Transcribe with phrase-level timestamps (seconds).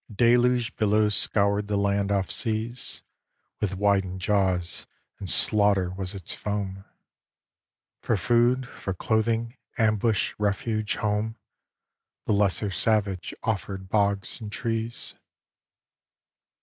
[0.07, 3.03] XI A deluge billow scoured the land off seas,
[3.59, 4.87] With widened jaws,
[5.19, 6.85] and slaughter was its foam.
[8.01, 11.35] For food, for clothing, ambush, refuge, home,
[12.25, 15.13] The lesser savage offered bogs and trees.